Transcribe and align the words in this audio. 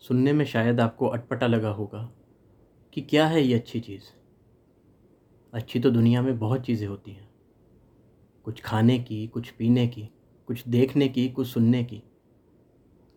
सुनने 0.00 0.32
में 0.32 0.44
शायद 0.44 0.80
आपको 0.80 1.06
अटपटा 1.06 1.46
लगा 1.46 1.70
होगा 1.70 2.12
कि 2.92 3.00
क्या 3.00 3.26
है 3.26 3.42
ये 3.42 3.54
अच्छी 3.54 3.80
चीज़। 3.80 4.02
अच्छी 5.52 5.80
तो 5.80 5.90
दुनिया 5.90 6.22
में 6.22 6.38
बहुत 6.38 6.62
चीज़ें 6.62 6.88
होती 6.88 7.10
हैं। 7.10 7.30
कुछ 8.44 8.62
खाने 8.62 8.98
की, 8.98 9.26
कुछ 9.26 9.50
पीने 9.50 9.88
की, 9.88 10.08
कुछ 10.46 10.68
देखने 10.68 11.08
की, 11.08 11.28
कुछ 11.28 11.46
सुनने 11.46 11.84
की। 11.84 12.02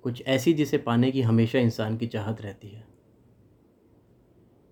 कुछ 0.03 0.23
ऐसी 0.27 0.53
जिसे 0.53 0.77
पाने 0.77 1.11
की 1.11 1.21
हमेशा 1.21 1.59
इंसान 1.59 1.97
की 1.97 2.07
चाहत 2.07 2.41
रहती 2.41 2.67
है। 2.67 2.87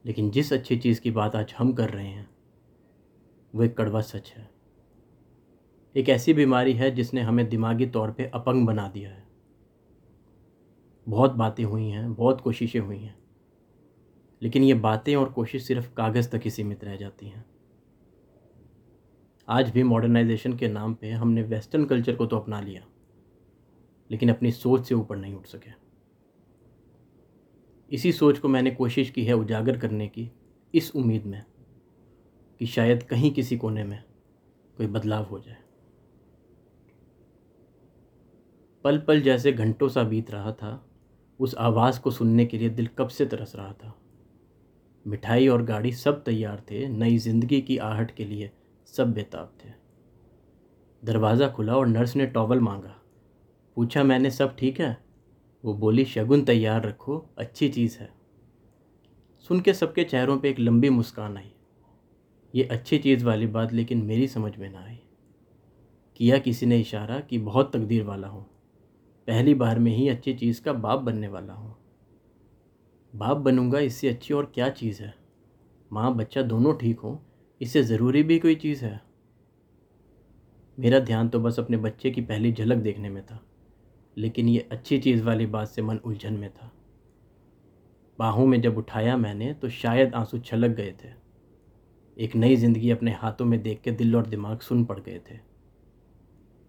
लेकिन 0.05 0.31
जिस 0.31 0.53
अच्छी 0.53 0.77
चीज़ 0.77 1.01
की 1.01 1.11
बात 1.11 1.35
आज 1.35 1.53
हम 1.57 1.73
कर 1.73 1.89
रहे 1.89 2.07
हैं, 2.07 2.29
वो 3.55 3.63
एक 3.63 3.77
कड़वा 3.77 4.01
सच 4.01 4.33
है। 4.37 4.49
एक 5.95 6.09
ऐसी 6.09 6.33
बीमारी 6.33 6.73
है 6.73 6.91
जिसने 6.91 7.21
हमें 7.21 7.49
दिमागी 7.49 7.85
तौर 7.85 8.11
पे 8.11 8.25
अपंग 8.25 8.67
बना 8.67 8.87
दिया 8.87 9.09
है। 9.09 9.28
बहुत 11.09 11.31
बातें 11.31 11.63
हुई 11.63 11.87
हैं, 11.89 12.13
बहुत 12.13 12.41
कोशिशें 12.41 12.79
हुई 12.79 12.97
हैं। 12.97 13.17
लेकिन 14.41 14.63
ये 14.63 14.73
बातें 14.73 15.15
और 15.15 15.31
कोशिश 15.33 15.67
सिर्फ़ 15.67 15.93
कागज़ 15.93 16.29
तक 16.29 16.41
ही 16.43 16.49
सीमित 16.49 16.83
रह 16.83 16.95
जाती 16.95 17.27
हैं। 17.27 17.45
आज 19.47 19.69
भी 19.69 19.83
मॉडर्नाइजेशन 19.83 20.53
के 20.57 20.67
नाम 20.67 20.93
पे 20.93 21.11
हमने 21.11 21.43
वेस्टर्न 21.43 21.85
कल्चर 21.85 22.15
को 22.15 22.25
तो 22.25 22.37
अपना 22.37 22.61
लिया, 22.61 22.85
लेकिन 24.11 24.29
अपनी 24.29 24.51
सोच 24.51 24.87
से 24.87 24.95
ऊपर 24.95 25.17
नहीं 25.17 25.35
उठ 25.35 25.45
सके। 25.45 25.71
इसी 27.91 28.11
सोच 28.11 28.39
को 28.39 28.47
मैंने 28.47 28.71
कोशिश 28.71 29.09
की 29.09 29.23
है 29.25 29.33
उजागर 29.33 29.77
करने 29.77 30.07
की, 30.07 30.31
इस 30.73 30.95
उम्मीद 30.95 31.25
में 31.25 31.43
कि 32.59 32.65
शायद 32.65 33.03
कहीं 33.03 33.31
किसी 33.31 33.57
कोने 33.57 33.83
में 33.83 34.03
कोई 34.77 34.87
बदलाव 34.87 35.23
हो 35.23 35.39
जाए। 35.39 35.57
पल 38.83 38.97
पल 38.97 39.21
जैसे 39.21 39.51
घंटों 39.51 39.89
सा 39.89 40.03
बीत 40.03 40.31
रहा 40.31 40.51
था 40.51 40.85
उस 41.39 41.55
आवाज़ 41.55 41.99
को 41.99 42.11
सुनने 42.11 42.45
के 42.45 42.57
लिए 42.57 42.69
दिल 42.69 42.87
कब 42.87 43.07
से 43.07 43.25
तरस 43.25 43.53
रहा 43.55 43.73
था। 43.73 43.95
मिठाई 45.07 45.47
और 45.47 45.63
गाड़ी 45.63 45.91
सब 45.91 46.23
तैयार 46.23 46.63
थे, 46.71 46.87
नई 46.87 47.17
ज़िंदगी 47.17 47.61
की 47.61 47.77
आहट 47.77 48.15
के 48.15 48.25
लिए 48.25 48.51
सब 48.85 49.13
बेताब 49.13 49.53
थे। 49.65 49.69
दरवाज़ा 51.05 51.47
खुला 51.47 51.75
और 51.75 51.87
नर्स 51.87 52.15
ने 52.15 52.25
टॉवल 52.25 52.59
मांगा। 52.59 52.95
पूछा, 53.75 54.03
मैंने 54.03 54.31
सब 54.31 54.55
ठीक 54.55 54.79
है? 54.79 54.97
वो 55.65 55.73
बोली, 55.73 56.05
शगुन 56.05 56.43
तैयार 56.43 56.83
रखो, 56.83 57.29
अच्छी 57.37 57.69
चीज़ 57.69 57.97
है। 57.99 58.09
सुन 59.39 59.59
के 59.59 59.73
सबके 59.73 60.03
चेहरों 60.03 60.37
पे 60.37 60.49
एक 60.49 60.59
लंबी 60.59 60.89
मुस्कान 60.89 61.37
आई। 61.37 61.51
ये 62.55 62.63
अच्छी 62.63 62.97
चीज़ 62.97 63.25
वाली 63.25 63.47
बात 63.47 63.73
लेकिन 63.73 64.03
मेरी 64.03 64.27
समझ 64.27 64.57
में 64.57 64.69
ना 64.69 64.79
आई। 64.79 64.99
किया 66.15 66.37
किसी 66.37 66.65
ने 66.65 66.79
इशारा 66.79 67.19
कि 67.19 67.37
बहुत 67.37 67.73
तकदीर 67.73 68.03
वाला 68.03 68.27
हूँ। 68.27 68.58
पहली 69.29 69.53
बार 69.53 69.79
में 69.79 69.91
ही 69.91 70.07
अच्छी 70.09 70.33
चीज़ 70.33 70.61
का 70.61 70.73
बाप 70.75 70.99
बनने 70.99 71.27
वाला 71.27 71.53
हूँ। 71.53 71.75
बाप 73.13 73.37
बनूँगा 73.37 73.79
इससे 73.79 74.09
अच्छी 74.09 74.33
और 74.33 74.45
क्या 74.55 74.69
चीज़ 74.69 75.01
है? 75.03 75.13
माँ, 75.91 76.13
बच्चा 76.15 76.41
दोनों 76.41 76.73
ठीक 76.73 76.99
हों, 76.99 77.15
इससे 77.61 77.83
ज़रूरी 77.83 78.23
भी 78.23 78.37
कोई 78.39 78.55
चीज़ 78.55 78.83
है? 78.85 79.01
मेरा 80.77 80.99
ध्यान 80.99 81.29
तो 81.29 81.39
बस 81.39 81.59
अपने 81.59 81.77
बच्चे 81.77 82.11
की 82.11 82.21
पहली 82.21 82.51
झलक 82.51 82.77
देखने 82.77 83.09
में 83.09 83.21
था, 83.25 83.39
लेकिन 84.17 84.49
ये 84.49 84.67
अच्छी 84.71 84.97
चीज़ 84.99 85.23
वाली 85.23 85.45
बात 85.47 85.67
से 85.67 85.81
मन 85.81 85.97
उलझन 85.97 86.33
में 86.33 86.49
था। 86.49 86.71
बाहों 88.19 88.45
में 88.45 88.59
जब 88.61 88.77
उठाया 88.77 89.17
मैंने 89.17 89.53
तो 89.53 89.69
शायद 89.69 90.15
आँसू 90.15 90.39
छलक 90.39 90.71
गए 90.71 90.93
थे। 91.03 91.13
एक 92.17 92.35
नई 92.35 92.55
ज़िंदगी 92.55 92.91
अपने 92.91 93.11
हाथों 93.11 93.45
में 93.45 93.61
देख 93.63 93.81
के 93.81 93.91
दिल 93.91 94.15
और 94.15 94.25
दिमाग 94.27 94.59
सुन 94.59 94.83
पड़ 94.85 94.99
गए 94.99 95.19
थे। 95.29 95.48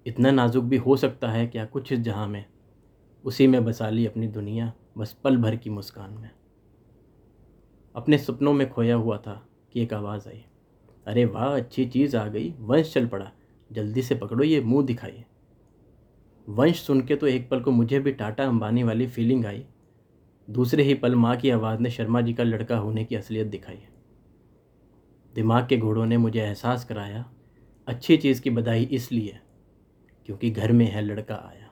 इतना 0.06 0.30
नाजुक 0.30 0.64
भी 0.64 0.76
हो 0.76 0.96
सकता 0.96 1.28
है 1.30 1.46
क्या 1.46 1.64
कुछ 1.64 1.92
इस 1.92 1.98
जहाँ 1.98 2.26
में, 2.28 2.44
उसी 3.24 3.46
में 3.46 3.64
बसा 3.64 3.90
ली 3.90 4.06
अपनी 4.06 4.26
दुनिया, 4.26 4.72
बस 4.98 5.12
पल 5.12 5.36
भर 5.36 5.56
की 5.56 5.70
मुस्कान 5.70 6.12
में। 6.12 6.30
अपने 7.94 8.18
सपनों 8.18 8.52
में 8.52 8.70
खोया 8.70 8.94
हुआ 8.94 9.18
था 9.18 9.48
कि 9.72 9.82
एक 9.82 9.94
आवाज़ 9.94 10.28
आई। 10.28 10.44
अरे 11.06 11.24
वाह, 11.24 11.56
अच्छी 11.56 11.86
चीज़ 11.86 12.16
आ 12.16 12.26
गई, 12.26 12.54
वंश 12.58 12.92
चल 12.94 13.06
पड़ा। 13.06 13.30
जल्दी 13.72 14.02
से 14.02 14.14
पकड़ो 14.14 14.44
ये 14.44 14.60
मुँह 14.60 14.86
दिखाइए। 14.86 15.24
वंश 16.48 16.80
सुन 16.80 17.00
के 17.00 17.16
तो 17.16 17.26
एक 17.26 17.50
पल 17.50 17.60
को 17.60 17.70
मुझे 17.70 18.00
भी 18.00 18.12
टाटा 18.12 18.44
अंबानी 18.44 18.82
वाली 18.82 19.06
फीलिंग 19.06 19.46
आई। 19.46 19.64
दूसरे 20.50 20.82
ही 20.82 20.94
पल 20.94 21.14
माँ 21.14 21.36
की 21.36 21.50
आवाज़ 21.50 21.80
ने 21.80 21.90
शर्मा 21.90 22.20
जी 22.20 22.32
का 22.34 22.44
लड़का 22.44 22.76
होने 22.76 23.04
की 23.04 23.14
असलियत 23.14 23.46
दिखाई। 23.46 23.78
दिमाग 25.34 25.68
के 25.68 25.76
घोड़ों 25.76 26.06
ने 26.06 26.16
मुझे 26.16 26.40
एहसास 26.40 26.84
कराया, 26.84 27.30
अच्छी 27.86 28.16
चीज़ 28.16 28.42
की 28.42 28.50
बधाई 28.50 28.84
इसलिए। 28.84 29.38
क्योंकि 30.26 30.50
घर 30.50 30.72
में 30.72 30.86
है, 30.86 31.02
लड़का 31.02 31.34
आया। 31.34 31.68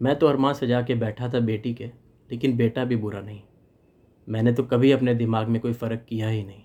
मैं 0.00 0.16
तो 0.16 0.26
अरमान 0.26 0.54
सजा 0.54 0.82
के 0.82 0.94
बैठा 0.94 1.28
था 1.28 1.40
बेटी 1.40 1.74
के, 1.74 1.86
लेकिन 2.30 2.56
बेटा 2.56 2.84
भी 2.84 2.96
बुरा 2.96 3.20
नहीं। 3.20 3.42
मैंने 4.28 4.52
तो 4.52 4.62
कभी 4.62 4.92
अपने 4.92 5.14
दिमाग 5.14 5.48
में 5.48 5.60
कोई 5.60 5.72
फ़र्क 5.72 6.04
किया 6.08 6.28
ही 6.28 6.42
नहीं। 6.44 6.62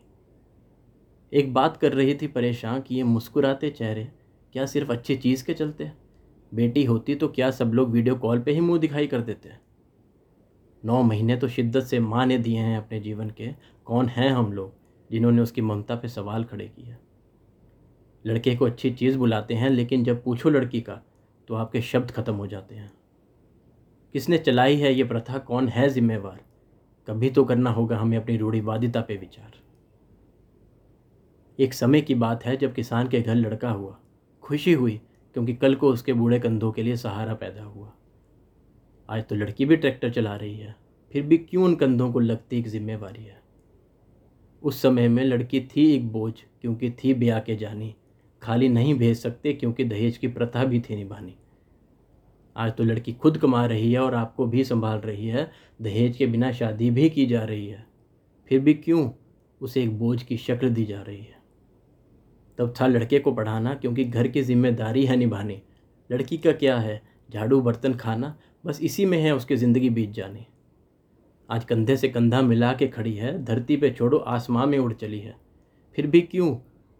एक 1.32 1.54
बात 1.54 1.78
कर 1.78 1.94
रही 1.94 2.14
थी 2.16 2.28
परेशान 2.28 2.82
कि 2.82 2.96
ये 2.96 3.04
मुस्कुराते 3.04 3.70
चेहरे 3.70 4.08
क्या 4.54 4.66
सिर्फ़ 4.66 4.92
अच्छी 4.92 5.16
चीज़ 5.16 5.44
के 5.46 5.54
चलते 5.54 5.92
बेटी 6.52 6.84
होती 6.84 7.16
तो 7.16 7.28
क्या 7.28 7.50
सब 7.52 7.72
लोग 7.74 7.90
वीडियो 7.90 8.16
कॉल 8.16 8.40
पे 8.40 8.52
ही 8.52 8.60
मुँह 8.60 8.80
दिखाई 8.80 9.08
कर 9.08 9.22
देते 9.22 9.52
नौ 10.84 11.02
महीने 11.02 11.36
तो 11.38 11.48
शिद्दत 11.48 11.84
से 11.84 12.00
माँ 12.00 12.26
ने 12.26 12.38
दिए 12.38 12.60
हैं 12.60 12.78
अपने 12.78 13.00
जीवन 13.00 13.30
के। 13.30 13.48
कौन 13.86 14.08
हैं 14.08 14.30
हम 14.30 14.52
लोग 14.54 14.74
जिन्होंने 15.10 15.42
उसकी 15.42 15.62
ममता 15.62 15.96
पे 15.96 16.08
सवाल 16.08 16.44
खड़े 16.44 16.68
किए? 16.68 16.96
लड़के 18.26 18.56
को 18.56 18.66
अच्छी 18.66 18.92
चीज़ 18.92 19.18
बुलाते 19.18 19.54
हैं, 19.54 19.70
लेकिन 19.70 20.04
जब 20.04 20.24
पूछो 20.24 20.50
लड़की 20.50 20.82
का 20.82 21.02
तो 21.50 21.56
आपके 21.56 21.82
शब्द 21.82 22.12
ख़त्म 22.12 22.34
हो 22.34 22.48
जाते 22.48 22.76
हैं। 22.76 22.92
किसने 24.14 24.38
चलाई 24.38 24.76
है 24.76 24.94
ये 24.94 25.04
प्रथा? 25.04 25.38
कौन 25.38 25.68
है 25.68 25.90
जिम्मेवार? 25.90 26.40
कभी 27.08 27.30
तो 27.30 27.44
करना 27.44 27.70
होगा 27.70 27.98
हमें 27.98 28.18
अपनी 28.18 28.38
रूढ़िवादिता 28.38 29.02
पे 29.02 29.16
विचार। 29.16 29.54
एक 31.60 31.74
समय 31.74 32.02
की 32.02 32.16
बात 32.16 32.46
है 32.46 32.56
जब 32.58 32.74
किसान 32.74 33.08
के 33.08 33.22
घर 33.22 33.36
लड़का 33.36 33.70
हुआ। 33.70 33.98
खुशी 34.44 34.74
हुई, 34.74 35.02
क्योंकि 35.36 35.54
कल 35.54 35.76
को 35.76 35.90
उसके 35.90 36.14
बूढ़े 36.14 36.40
कंधों 36.40 36.72
के 36.72 36.84
लिए 36.84 36.96
सहारा 36.96 37.34
पैदा 37.34 37.64
हुआ। 37.64 37.92
आज 39.10 39.24
तो 39.24 39.36
लड़की 39.36 39.66
भी 39.66 39.76
ट्रैक्टर 39.76 40.10
चला 40.10 40.36
रही 40.36 40.58
है, 40.58 40.76
फिर 41.14 41.24
भी 41.24 41.38
क्यों 41.38 41.64
उन 41.64 41.76
कंधों 41.76 42.12
को 42.14 42.20
लगती 42.20 42.58
एक 42.58 42.68
जिम्मेवारी 42.68 43.24
है? 43.24 43.40
उस 44.64 44.82
समय 44.82 45.08
में 45.08 45.24
लड़की 45.24 45.60
थी 45.76 45.86
एक 45.96 46.12
बोझ, 46.12 46.34
क्योंकि 46.62 46.90
थी 46.92 47.14
ब्याह 47.14 47.40
के 47.40 47.56
जानी। 47.56 47.96
खाली 48.42 48.70
नहीं 48.70 48.94
भेज 48.94 49.18
सकते 49.18 49.54
क्योंकि 49.54 49.84
दहेज 49.84 50.18
की 50.18 50.28
प्रथा 50.28 50.64
भी 50.64 50.80
थी 50.80 50.96
निभानी। 50.96 51.36
आज 52.56 52.72
तो 52.72 52.84
लड़की 52.84 53.14
खुद 53.14 53.38
कमा 53.38 53.66
रही 53.66 53.92
है 53.94 54.00
और 54.00 54.16
आपको 54.16 54.46
भी 54.46 54.64
संभाल 54.64 54.98
रही 54.98 55.28
है। 55.28 55.52
दहेज 55.82 56.18
के 56.18 56.28
बिना 56.28 56.52
शादी 56.52 56.90
भी 56.90 57.10
की 57.10 57.26
जा 57.26 57.44
रही 57.44 57.68
है। 57.68 57.86
फिर 58.52 58.60
भी 58.60 58.74
क्यों 58.74 59.10
उसे 59.62 59.84
एक 59.84 59.98
बोझ 60.00 60.22
की 60.24 60.38
शक्ल 60.38 60.70
दी 60.70 60.86
जा 60.86 61.02
रही 61.02 61.18
है? 61.18 61.36
तब 62.58 62.74
था 62.82 62.88
लड़के 62.88 63.20
को 63.20 63.32
पढ़ाना 63.32 63.74
क्योंकि 63.74 64.04
घर 64.04 64.28
की 64.28 64.42
ज़िम्मेदारी 64.42 65.06
है 65.06 65.16
निभानी। 65.16 65.62
लड़की 66.10 66.38
का 66.38 66.52
क्या 66.52 66.78
है? 66.78 67.02
झाड़ू, 67.30 67.62
बर्तन, 67.62 67.94
खाना? 67.94 68.36
बस 68.66 68.80
इसी 68.82 69.06
में 69.06 69.18
है 69.18 69.36
उसकी 69.36 69.56
ज़िंदगी 69.56 69.90
बीत 69.90 70.12
जानी। 70.12 70.46
आज 71.50 71.66
कंधे 71.66 71.98
से 71.98 72.10
कंधा 72.10 72.42
मिला 72.42 72.72
के 72.74 72.88
खड़ी 72.88 73.14
है। 73.14 73.44
धरती 73.44 73.78
पे 73.78 73.92
छोड़ो, 73.92 74.18
आसमां 74.18 74.68
में 74.68 74.78
उड़ 74.80 74.94
चली 74.94 75.20
है। 75.20 75.36
फिर 75.98 76.08
भी 76.08 76.22
क्यों 76.22 76.56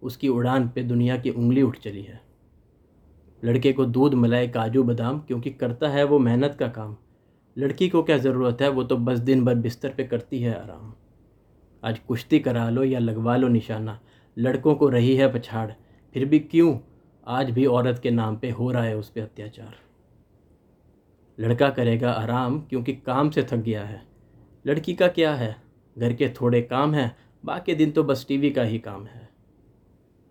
उसकी 0.06 0.28
उड़ान 0.28 0.70
पे 0.70 0.84
दुनिया 0.84 1.18
की 1.18 1.30
उंगली 1.30 1.62
उठ 1.62 1.78
चली 1.78 2.04
है। 2.04 2.22
लड़के 3.44 3.74
को 3.74 3.86
दूध 3.86 4.14
मिलाए 4.14 4.48
काजू 4.48 4.84
बादाम, 4.84 5.20
क्योंकि 5.20 5.50
करता 5.50 5.90
है 5.90 6.04
वो 6.04 6.20
मेहनत 6.20 6.58
का 6.60 6.68
काम। 6.68 6.98
लड़की 7.58 7.90
को 7.90 8.04
क्या 8.04 8.18
ज़रूरत 8.18 8.58
है? 8.62 8.70
वो 8.70 8.84
तो 8.84 8.98
बस 8.98 9.20
दिन 9.20 9.46
भर 9.46 9.56
बिस्तर 9.56 9.90
पे 9.90 10.04
करती 10.04 10.40
है 10.40 10.54
आराम। 10.54 10.94
आज 11.84 12.00
कुश्ती 12.00 12.40
करा 12.40 12.70
लो 12.70 12.84
या 12.84 13.00
लगवा 13.00 13.36
लो 13.36 13.48
निशाना। 13.48 14.00
लड़कों 14.38 14.76
को 14.76 14.90
रही 14.90 15.16
है 15.16 15.34
पछाड़। 15.34 15.72
फिर 16.14 16.26
भी 16.26 16.40
क्यों? 16.40 16.78
आज 17.28 17.50
भी 17.50 17.66
औरत 17.66 18.00
के 18.04 18.12
नाम 18.12 18.38
पे 18.38 18.50
हो 18.50 18.72
रहा 18.72 18.84
है 18.84 18.98
उस 18.98 19.10
पर 19.10 19.22
अत्याचार। 19.22 19.76
लड़का 21.40 21.70
करेगा 21.70 22.12
आराम, 22.12 22.60
क्योंकि 22.60 22.94
काम 22.94 23.30
से 23.30 23.44
थक 23.44 23.56
गया 23.56 23.84
है। 23.84 24.02
लड़की 24.68 24.94
का 24.94 25.08
क्या 25.08 25.36
है? 25.36 25.56
घर 25.98 26.14
के 26.14 26.30
थोड़े 26.30 26.62
काम 26.62 26.94
हैं, 26.94 27.18
बाकी 27.46 27.76
दिन 27.76 27.92
तो 27.92 28.04
बस 28.04 28.26
टीवी 28.28 28.52
का 28.52 28.64
ही 28.64 28.80
काम 28.80 29.06
है। 29.06 29.25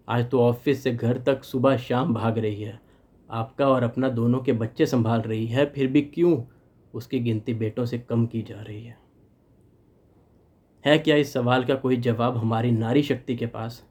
आज 0.09 0.31
तो 0.31 0.41
ऑफ़िस 0.41 0.83
से 0.83 0.93
घर 0.93 1.19
तक 1.19 1.45
सुबह 1.45 1.77
शाम 1.77 2.15
भाग 2.15 2.39
रही 2.39 2.63
है। 2.63 2.81
आपका 3.31 3.69
और 3.69 3.83
अपना 3.83 4.09
दोनों 4.09 4.41
के 4.41 4.53
बच्चे 4.53 4.87
संभाल 4.87 5.21
रही 5.21 5.47
है, 5.47 5.67
फिर 5.67 5.87
भी 5.87 6.03
क्यों 6.03 6.43
उसकी 6.95 7.21
गिनती 7.21 7.55
बेटों 7.55 7.85
से 7.85 7.99
कम 7.99 8.27
की 8.27 8.43
जा 8.43 8.63
रही 8.63 8.85
है? 8.85 8.99
है 10.87 10.99
क्या 10.99 11.17
इस 11.17 11.33
सवाल 11.33 11.65
का 11.65 11.75
कोई 11.75 11.97
जवाब 11.97 12.37
हमारी 12.37 12.71
नारी 12.71 13.03
शक्ति 13.03 13.37
के 13.37 13.47
पास? 13.47 13.85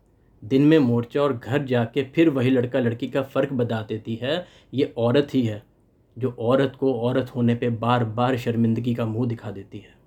दिन 0.44 0.62
में 0.62 0.80
मोर्चा 0.80 1.21
और 1.21 1.38
घर 1.38 1.65
जाके 1.65 2.04
फिर 2.04 2.30
वही 2.30 2.50
लड़का 2.50 2.80
लड़की 2.80 3.07
का 3.07 3.21
फ़र्क 3.21 3.54
बता 3.54 3.81
देती 3.81 4.16
है, 4.16 4.48
ये 4.74 4.94
औरत 4.98 5.27
ही 5.33 5.42
है, 5.42 5.63
जो 6.18 6.36
औरत 6.39 6.77
को 6.80 6.94
औरत 6.94 7.36
होने 7.36 7.56
पे 7.56 7.69
बार 7.69 8.06
बार 8.06 8.38
शर्मिंदगी 8.38 8.95
का 8.95 9.06
मुँह 9.06 9.27
दिखा 9.27 9.51
देती 9.51 9.77
है। 9.77 10.03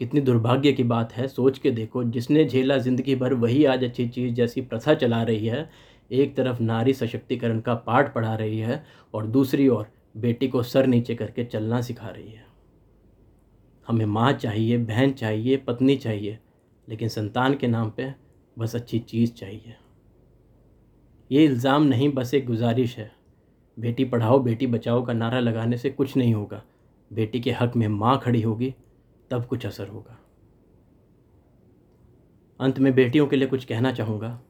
कितनी 0.00 0.20
दुर्भाग्य 0.20 0.72
की 0.72 0.82
बात 0.82 1.12
है, 1.12 1.26
सोच 1.28 1.58
के 1.58 1.70
देखो, 1.70 2.04
जिसने 2.04 2.44
झेला 2.44 2.78
ज़िंदगी 2.78 3.14
भर, 3.14 3.34
वही 3.34 3.64
आज 3.64 3.84
अच्छी 3.84 4.08
चीज़ 4.08 4.34
जैसी 4.34 4.60
प्रथा 4.60 4.94
चला 4.94 5.22
रही 5.22 5.46
है। 5.46 5.68
एक 6.10 6.36
तरफ़ 6.36 6.62
नारी 6.62 6.92
सशक्तिकरण 6.94 7.60
का 7.60 7.74
पाठ 7.76 8.12
पढ़ा 8.14 8.34
रही 8.34 8.58
है 8.58 8.84
और 9.14 9.26
दूसरी 9.26 9.68
ओर 9.68 9.86
बेटी 10.16 10.48
को 10.48 10.62
सर 10.62 10.86
नीचे 10.86 11.14
करके 11.14 11.44
चलना 11.44 11.80
सिखा 11.80 12.08
रही 12.08 12.30
है। 12.30 12.44
हमें 13.86 14.04
माँ 14.06 14.32
चाहिए, 14.32 14.78
बहन 14.78 15.12
चाहिए, 15.12 15.56
पत्नी 15.56 15.96
चाहिए, 15.96 16.38
लेकिन 16.88 17.08
संतान 17.08 17.54
के 17.54 17.66
नाम 17.66 17.90
पे 17.90 18.12
बस 18.56 18.76
अच्छी 18.76 18.98
चीज़ 18.98 19.32
चाहिए। 19.32 19.74
ये 21.30 21.44
इल्ज़ाम 21.44 21.82
नहीं, 21.82 22.12
बस 22.12 22.34
एक 22.34 22.46
गुजारिश 22.46 22.96
है। 22.98 23.10
बेटी 23.78 24.04
पढ़ाओ, 24.04 24.38
बेटी 24.38 24.66
बचाओ 24.66 25.04
का 25.04 25.12
नारा 25.12 25.40
लगाने 25.40 25.76
से 25.76 25.90
कुछ 25.90 26.16
नहीं 26.16 26.34
होगा। 26.34 26.62
बेटी 27.10 27.40
के 27.40 27.50
हक 27.50 27.76
में 27.76 27.88
माँ 27.88 28.18
खड़ी 28.18 28.42
होगी 28.42 28.74
तब 29.30 29.46
कुछ 29.46 29.66
असर 29.66 29.88
होगा। 29.88 30.18
अंत 32.60 32.78
में 32.78 32.94
बेटियों 32.94 33.26
के 33.26 33.36
लिए 33.36 33.48
कुछ 33.48 33.64
कहना 33.64 33.92
चाहूँगा। 33.92 34.40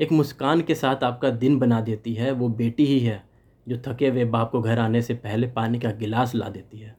एक 0.00 0.12
मुस्कान 0.12 0.60
के 0.60 0.74
साथ 0.74 1.04
आपका 1.04 1.30
दिन 1.30 1.58
बना 1.58 1.80
देती 1.80 2.14
है, 2.14 2.32
वो 2.32 2.48
बेटी 2.48 2.84
ही 2.84 3.00
है, 3.00 3.28
जो 3.68 3.82
थके 3.86 4.08
हुए 4.08 4.24
बाप 4.24 4.50
को 4.50 4.60
घर 4.60 4.78
आने 4.78 5.02
से 5.02 5.14
पहले 5.14 5.46
पानी 5.46 5.78
का 5.78 5.90
गिलास 5.90 6.34
ला 6.34 6.48
देती 6.48 6.78
है। 6.78 6.96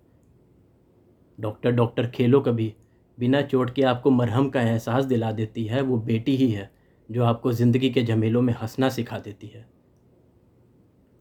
डॉक्टर 1.39 1.71
डॉक्टर, 1.71 2.07
खेलो 2.07 2.41
कभी। 2.41 2.75
बिना 3.19 3.41
चोट 3.41 3.73
के 3.73 3.81
आपको 3.81 4.11
मरहम 4.11 4.49
का 4.49 4.61
एहसास 4.61 5.05
दिला 5.05 5.31
देती 5.31 5.65
है, 5.65 5.81
वो 5.81 5.97
बेटी 5.97 6.35
ही 6.35 6.51
है, 6.51 6.71
जो 7.11 7.23
आपको 7.23 7.51
ज़िंदगी 7.51 7.89
के 7.89 8.03
झमेलों 8.03 8.41
में 8.41 8.53
हंसना 8.53 8.89
सिखा 8.89 9.19
देती 9.19 9.47
है। 9.47 9.69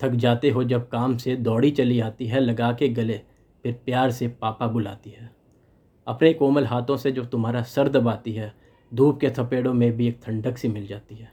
थक 0.01 0.11
जाते 0.11 0.51
हो 0.51 0.65
जब 0.65 0.89
काम 0.89 1.17
से 1.17 1.37
दौड़ी 1.37 1.71
चली 1.71 2.01
आती 2.01 2.27
है, 2.27 2.41
लगा 2.41 2.73
के 2.73 2.89
गले, 2.89 3.21
फिर 3.63 3.73
प्यार 3.85 4.11
से 4.11 4.29
पापा 4.29 4.67
बुलाती 4.67 5.11
है। 5.11 5.42
अपने 6.07 6.33
कोमल 6.33 6.67
हाथों 6.67 6.97
से 6.97 7.13
जो 7.13 7.25
तुम्हारा 7.25 7.63
सर 7.63 7.89
दबाती 7.89 8.33
है, 8.33 8.53
धूप 8.93 9.21
के 9.21 9.31
थपेड़ों 9.31 9.73
में 9.75 9.91
भी 9.97 10.09
एक 10.09 10.21
ठंडक 10.25 10.59
सी 10.59 10.69
मिल 10.69 10.87
जाती 10.87 11.15
है। 11.15 11.31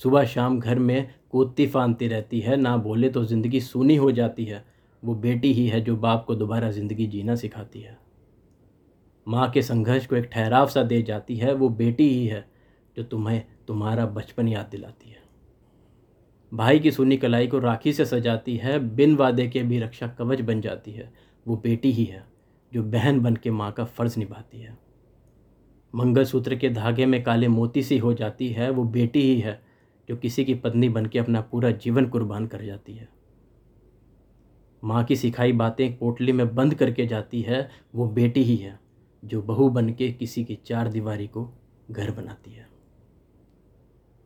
सुबह 0.00 0.24
शाम 0.24 0.58
घर 0.60 0.78
में 0.78 1.14
कूदती 1.30 1.66
फानती 1.66 2.08
रहती 2.08 2.40
है, 2.40 2.56
ना 2.56 2.76
बोले 2.76 3.08
तो 3.08 3.24
ज़िंदगी 3.24 3.60
सूनी 3.60 3.96
हो 3.96 4.10
जाती 4.12 4.44
है। 4.44 4.64
वो 5.02 5.14
बेटी 5.14 5.52
ही 5.52 5.66
है 5.68 5.80
जो 5.80 5.96
बाप 5.96 6.24
को 6.26 6.34
दोबारा 6.34 6.70
ज़िंदगी 6.70 7.06
जीना 7.06 7.34
सिखाती 7.34 7.80
है। 7.80 7.96
माँ 9.26 9.50
के 9.50 9.62
संघर्ष 9.62 10.06
को 10.06 10.16
एक 10.16 10.24
ठहराव 10.24 10.68
सा 10.68 10.82
दे 10.82 11.02
जाती 11.02 11.36
है, 11.36 11.54
वो 11.54 11.68
बेटी 11.68 12.08
ही 12.08 12.26
है 12.26 12.44
जो 12.96 13.02
तुम्हें 13.02 13.42
तुम्हारा 13.66 14.06
बचपन 14.06 14.48
याद 14.48 14.68
दिलाती 14.70 15.10
है। 15.10 15.22
भाई 16.52 16.78
की 16.78 16.90
सुनी 16.90 17.16
कलाई 17.16 17.46
को 17.46 17.58
राखी 17.58 17.92
से 17.92 18.04
सजाती 18.04 18.56
है, 18.56 18.78
बिन 18.94 19.16
वादे 19.16 19.48
के 19.48 19.62
भी 19.62 19.78
रक्षा 19.78 20.06
कवच 20.08 20.40
बन 20.40 20.60
जाती 20.60 20.92
है, 20.92 21.12
वो 21.46 21.56
बेटी 21.56 21.92
ही 21.92 22.04
है। 22.04 22.33
जो 22.74 22.82
बहन 22.82 23.20
बन 23.20 23.36
के 23.36 23.50
माँ 23.50 23.72
का 23.72 23.84
फ़र्ज़ 23.84 24.18
निभाती 24.18 24.60
है। 24.60 24.78
मंगलसूत्र 25.94 26.56
के 26.56 26.70
धागे 26.70 27.06
में 27.06 27.22
काले 27.22 27.48
मोती 27.48 27.82
सी 27.82 27.98
हो 27.98 28.14
जाती 28.14 28.48
है, 28.48 28.70
वो 28.70 28.84
बेटी 28.84 29.22
ही 29.22 29.40
है, 29.40 29.62
जो 30.08 30.16
किसी 30.16 30.44
की 30.44 30.54
पत्नी 30.54 30.88
बन 30.88 31.06
के 31.06 31.18
अपना 31.18 31.40
पूरा 31.40 31.70
जीवन 31.70 32.06
कुर्बान 32.06 32.46
कर 32.46 32.62
जाती 32.62 32.94
है। 32.94 33.08
माँ 34.84 35.04
की 35.04 35.16
सिखाई 35.16 35.52
बातें 35.52 35.98
पोटली 35.98 36.32
में 36.32 36.54
बंद 36.54 36.74
करके 36.74 37.06
जाती 37.06 37.42
है, 37.42 37.70
वो 37.94 38.08
बेटी 38.08 38.42
ही 38.42 38.56
है, 38.56 38.80
जो 39.24 39.42
बहू 39.42 39.68
बन 39.68 39.90
के 39.90 40.12
किसी 40.12 40.44
की 40.44 40.54
चार 40.54 40.88
दीवारी 40.88 41.26
को 41.26 41.52
घर 41.90 42.10
बनाती 42.10 42.52
है। 42.52 42.73